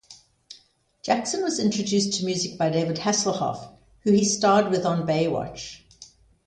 [1.03, 5.81] Jackson was introduced to music by David Hasslehoff who he starred with on "Baywatch".